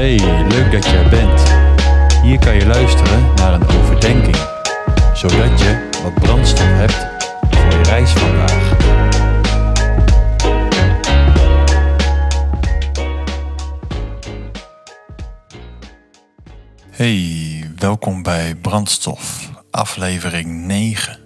[0.00, 0.18] Hey,
[0.48, 1.42] leuk dat je er bent.
[2.22, 4.36] Hier kan je luisteren naar een overdenking,
[5.14, 7.06] zodat je wat brandstof hebt
[7.50, 8.76] voor je reis vandaag.
[16.90, 21.18] Hey, welkom bij Brandstof, aflevering 9.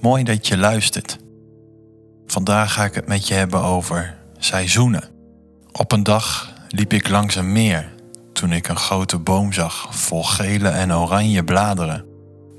[0.00, 1.18] Mooi dat je luistert.
[2.26, 5.04] Vandaag ga ik het met je hebben over seizoenen.
[5.72, 7.92] Op een dag liep ik langs een meer
[8.32, 12.04] toen ik een grote boom zag vol gele en oranje bladeren.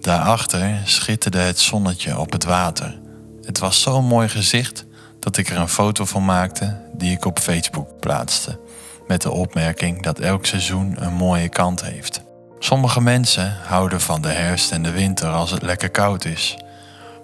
[0.01, 2.99] Daarachter schitterde het zonnetje op het water.
[3.41, 4.85] Het was zo'n mooi gezicht
[5.19, 8.59] dat ik er een foto van maakte die ik op Facebook plaatste.
[9.07, 12.21] Met de opmerking dat elk seizoen een mooie kant heeft.
[12.59, 16.57] Sommige mensen houden van de herfst en de winter als het lekker koud is.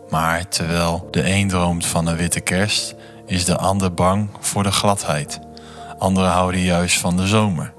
[0.09, 2.95] Maar terwijl de een droomt van een witte kerst,
[3.25, 5.39] is de ander bang voor de gladheid.
[5.97, 7.73] Anderen houden juist van de zomer.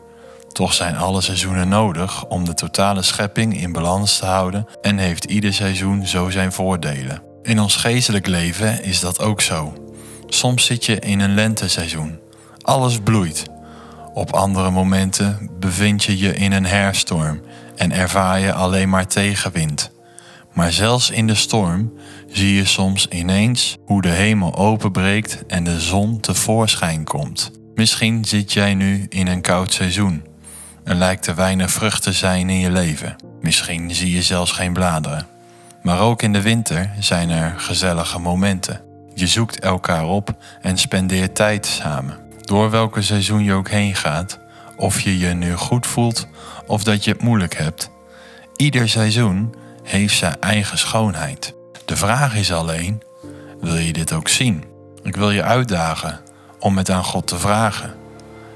[0.52, 5.24] Toch zijn alle seizoenen nodig om de totale schepping in balans te houden en heeft
[5.24, 7.22] ieder seizoen zo zijn voordelen.
[7.42, 9.72] In ons geestelijk leven is dat ook zo.
[10.26, 12.18] Soms zit je in een lenteseizoen.
[12.62, 13.44] Alles bloeit.
[14.14, 17.40] Op andere momenten bevind je je in een herfststorm
[17.76, 19.90] en ervaar je alleen maar tegenwind.
[20.52, 21.92] Maar zelfs in de storm
[22.28, 27.57] zie je soms ineens hoe de hemel openbreekt en de zon tevoorschijn komt.
[27.78, 30.24] Misschien zit jij nu in een koud seizoen.
[30.84, 33.16] Er lijkt er weinig vrucht te zijn in je leven.
[33.40, 35.26] Misschien zie je zelfs geen bladeren.
[35.82, 38.80] Maar ook in de winter zijn er gezellige momenten.
[39.14, 42.18] Je zoekt elkaar op en spendeert tijd samen.
[42.40, 44.38] Door welke seizoen je ook heen gaat,
[44.76, 46.26] of je je nu goed voelt
[46.66, 47.90] of dat je het moeilijk hebt.
[48.56, 51.54] Ieder seizoen heeft zijn eigen schoonheid.
[51.84, 53.02] De vraag is alleen,
[53.60, 54.64] wil je dit ook zien?
[55.02, 56.26] Ik wil je uitdagen
[56.58, 57.94] om het aan God te vragen.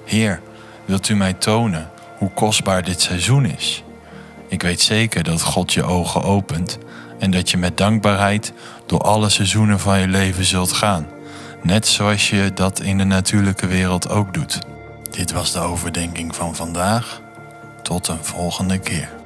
[0.05, 0.41] Heer,
[0.85, 3.85] wilt u mij tonen hoe kostbaar dit seizoen is?
[4.49, 6.79] Ik weet zeker dat God je ogen opent
[7.19, 8.53] en dat je met dankbaarheid
[8.87, 11.07] door alle seizoenen van je leven zult gaan,
[11.63, 14.59] net zoals je dat in de natuurlijke wereld ook doet.
[15.11, 17.21] Dit was de overdenking van vandaag.
[17.83, 19.22] Tot een volgende keer.